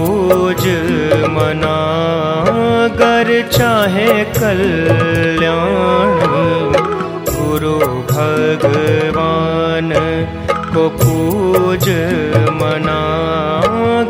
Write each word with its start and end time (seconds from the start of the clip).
रोज 0.00 0.64
मना 1.30 1.78
गर 3.00 3.28
चाहे 3.48 4.12
कल्याण, 4.36 6.22
गुरु 7.30 7.74
भगवान 8.12 9.90
को 10.72 10.84
पूज 11.00 11.88
मना 12.60 13.00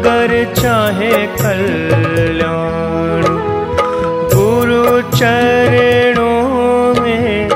गर 0.06 0.34
चाहे 0.60 1.12
कल्याण। 1.42 3.26
गुरु 4.34 4.84
चरणों 5.16 6.44
में 7.02 7.50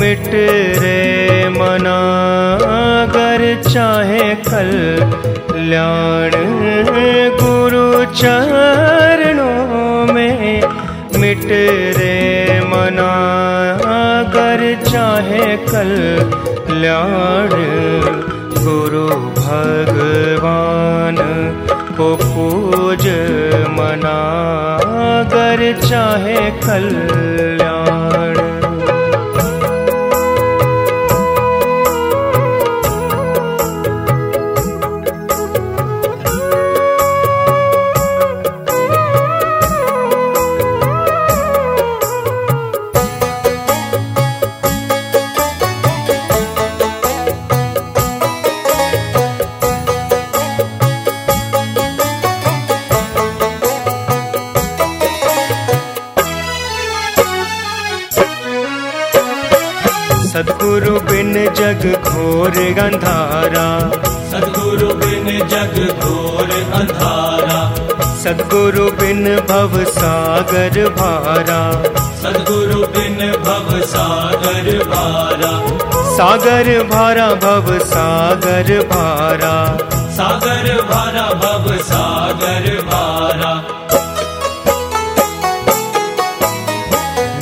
मिट 0.00 0.30
रे 0.82 1.02
मना 1.58 1.98
गर 3.16 3.42
चाहे 3.68 4.24
कल्याण। 4.48 6.32
चरणों 8.20 10.12
में 10.12 10.62
मिट 11.20 11.44
रे 11.98 12.60
मना 12.70 13.12
कर 14.34 14.60
चाहे 14.90 15.46
कल 15.70 15.92
ल्याण 16.80 17.50
गुरु 18.64 19.06
भगवान 19.38 21.16
को 21.96 22.08
पूज 22.24 23.06
मना 23.78 24.18
कर 25.34 25.60
चाहे 25.88 26.40
कल्याण 26.66 27.61
घोर 61.92 62.50
अंधारा। 62.78 63.90
सदगुरु 64.30 64.94
बिन 64.94 65.48
जग 65.48 66.00
घोर 66.00 66.72
अंधारा। 66.74 67.74
सदगुरु 68.22 68.90
बिन 68.90 69.36
भव 69.36 69.84
सागर 69.84 70.88
भारा। 70.88 71.72
सदगुरु 72.22 72.86
बिन 72.86 73.32
भव 73.32 73.80
सागर 73.86 74.84
भारा। 74.84 75.82
सागर 76.16 76.82
भारा 76.82 77.26
भव 77.26 77.78
सागर 77.78 78.86
भारा। 78.86 79.78
सागर 80.12 80.82
भारा 80.82 81.22
भव 81.22 81.76
सागर 81.76 82.82
भारा। 82.82 83.62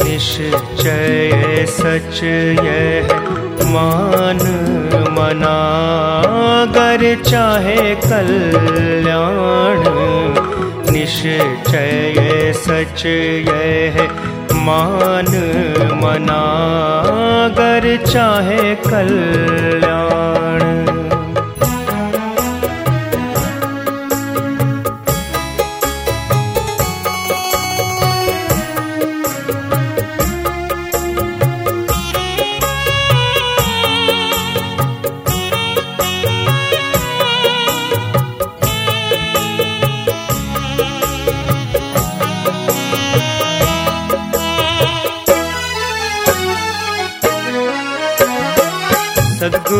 निश्चय 0.04 1.66
सच 1.68 2.24
यह 2.64 3.08
मान 3.72 4.40
मना 5.16 5.58
गर 6.76 7.02
चाहे 7.22 7.94
कल्याण। 8.06 9.84
निश्चय 10.92 12.52
सच 12.56 13.04
यह 13.48 13.96
मान 14.66 15.30
मना 16.02 16.42
गर 17.58 17.84
चाहे 18.06 18.74
कल्याण 18.88 20.60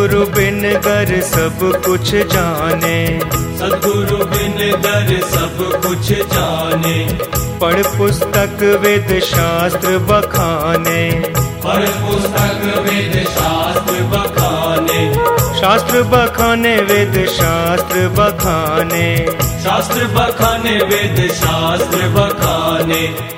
सदगुरु 0.01 0.27
बिन 0.27 0.63
गर 0.63 1.21
सब 1.21 1.83
कुछ 1.87 2.11
जाने। 2.15 3.21
सदगुरु 3.59 4.17
बिन 4.17 4.81
दर 4.81 5.21
सब 5.23 5.83
कुछ 5.87 6.13
जाने। 6.13 7.19
पढ़ 7.59 7.83
पुस्तक 7.99 8.81
वेद 8.83 9.23
शास्त्र 9.23 9.99
बखाने। 9.99 11.11
पढ़ 11.37 11.89
पुस्तक 11.89 12.85
वेद 12.89 13.27
शास्त्र 13.29 14.03
बखाने। 14.03 15.15
शास्त्र 15.61 16.03
बखाने 16.03 16.77
वेद 16.77 17.29
शास्त्र 17.29 18.09
बखाने। 18.09 19.27
शास्त्र 19.65 20.05
बखाने 20.05 20.77
वेद 20.77 21.31
शास्त्र 21.33 22.09
बखाने। 22.09 23.31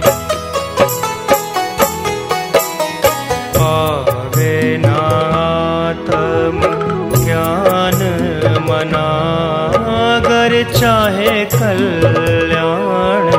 कल्याण 11.55 13.31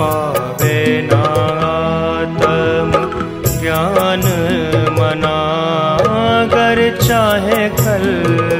पावे 0.00 0.78
नातम 1.10 2.90
ज्ञान 3.60 4.24
मना 4.98 5.38
कर 6.54 6.78
चाहे 7.06 7.62
कल्याण 7.80 8.59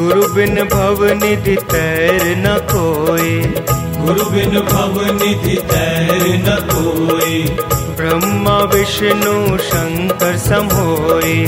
गुरु 0.00 0.28
बिन 0.28 0.54
भव 0.54 1.04
निधि 1.04 1.56
तैर 1.56 2.36
न 2.36 2.58
कोई। 2.74 3.40
गुरु 4.04 4.24
बिन 4.24 4.60
भव 4.60 5.14
निधि 5.14 5.56
तैर 5.56 6.22
न 6.22 6.68
कोई। 6.72 7.42
ब्रह्मा 7.96 8.58
विष्णु 8.58 9.58
शंकर 9.58 10.38
समोई। 10.38 11.46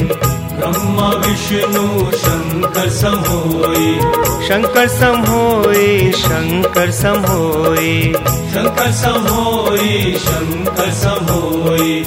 ब्रह्मा 0.52 1.08
विष्णु 1.08 2.10
शंकर 2.16 2.90
समोई। 2.90 4.00
शंकर 4.48 4.88
समोई 4.88 6.12
शंकर 6.12 6.90
समोई। 6.90 8.14
शंकर 8.50 8.92
समोई 8.92 10.18
शंकर 10.18 10.90
समोई 10.90 12.06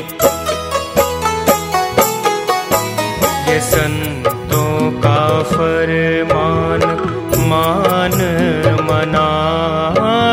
ये 3.54 3.60
संतों 3.60 4.92
का 4.92 5.44
फरमान, 5.44 6.82
मान 7.50 8.16
मना 8.88 9.28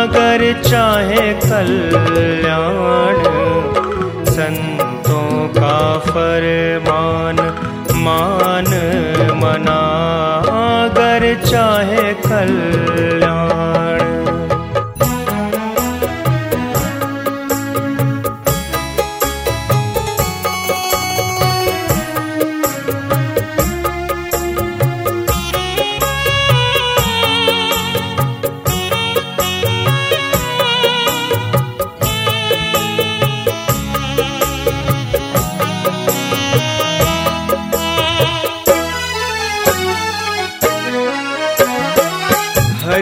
अगर 0.00 0.62
चाहे 0.62 1.32
कल्याण। 1.34 3.20
संतों 4.24 5.48
का 5.48 5.98
फरमान, 5.98 7.36
मान 7.96 8.70
मना 9.42 9.80
अगर 10.82 11.34
चाहे 11.44 12.14
कल्याण। 12.14 13.09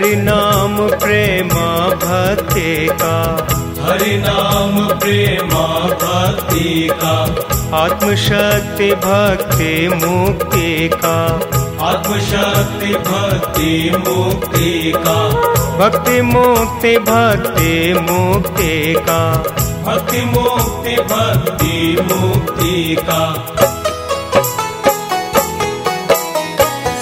हरि 0.08 0.16
नाम 0.16 0.88
प्रेमा 0.88 1.88
भक्ति 1.88 2.88
का। 2.93 3.46
हरि 3.82 4.19
नाम 4.19 4.99
प्रेमा 4.99 5.66
भक्ति 5.87 6.88
का। 6.93 7.16
आत्मशक्ति 7.76 8.90
भक्ति 8.94 9.88
मुक्ति 9.88 10.90
का। 10.94 11.40
आत्मशक्ति 11.87 12.94
भक्ति 12.94 13.93
मुक्ति 14.08 14.93
का। 14.96 15.28
भक्ति 15.78 16.22
मुक्ति 16.22 16.99
भक्ति 16.99 17.94
मुक्ति 17.94 18.94
का। 18.99 19.37
भक्ति 19.87 20.25
मुक्ति 20.25 20.96
भक्ति 20.96 21.96
मुक्ति 22.12 22.96
का। 23.00 23.55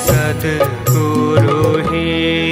सदगुरु 0.07 1.79
ही 1.79 2.46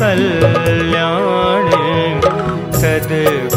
कल्याण 0.00 1.70
सदगुरु 2.80 3.51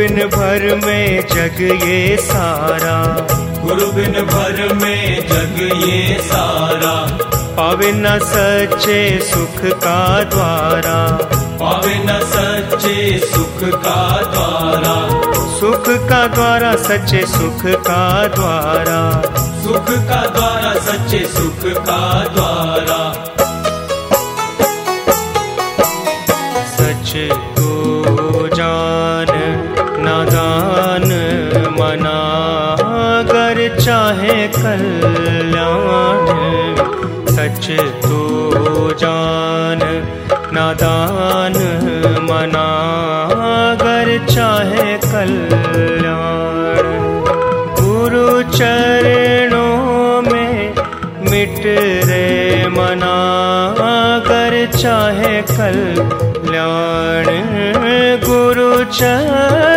बिन 0.00 0.16
भर 0.16 0.80
में 0.86 1.20
जग 1.20 1.82
ये 1.88 2.16
सारा। 2.20 3.26
गुरु 3.62 3.92
बिन 3.92 4.12
भर 4.12 4.74
में 4.74 5.28
जग 5.28 5.84
ये 5.88 6.18
सारा। 6.22 7.18
पावे 7.56 7.92
न 7.92 8.18
सच्चे 8.22 9.20
सुख 9.20 9.78
का 9.78 10.24
द्वारा। 10.24 11.18
पावे 11.32 11.94
न 11.94 12.20
सच्चे 12.22 13.18
सुख 13.18 13.68
का 13.74 14.22
द्वारा। 14.22 15.22
सुख 15.60 16.08
का 16.08 16.26
द्वारा 16.26 16.76
सच्चे 16.76 17.26
सुख 17.26 17.62
का 17.66 18.28
द्वारा। 18.28 19.22
सुख 19.62 19.86
का 19.90 20.26
द्वारा 20.26 20.80
सच्चे 20.80 21.18
सुख 21.18 21.72
का 21.72 22.24
द्वारा। 22.24 23.24
सच 26.64 27.49
कल्याण, 34.56 36.26
सच 37.26 37.66
तो 38.04 38.20
जान 38.98 39.80
नादान 40.52 41.56
मना 42.28 42.68
अगर 43.70 44.08
चाहे 44.26 44.88
कल्याण। 45.04 46.88
गुरु 47.80 48.28
चरणों 48.42 50.22
में 50.22 50.74
मिट 51.30 51.62
रे 52.08 52.26
मना 52.68 53.16
अगर 53.88 54.66
चाहे 54.78 55.34
कल्याण। 55.52 57.26
गुरु 58.24 58.84
चरणों 58.84 59.69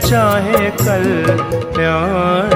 चाहे 0.00 0.70
कल 0.82 1.04
प्यार 1.76 2.50